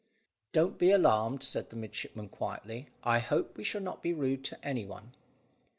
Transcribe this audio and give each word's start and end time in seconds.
"Don't 0.51 0.79
be 0.79 0.89
alarmed," 0.89 1.43
said 1.43 1.69
the 1.69 1.75
midshipman 1.75 2.27
quietly. 2.29 2.87
"I 3.03 3.19
hope 3.19 3.55
we 3.55 3.63
shall 3.63 3.81
not 3.81 4.01
be 4.01 4.13
rude 4.13 4.43
to 4.45 4.65
any 4.65 4.83
one." 4.83 5.13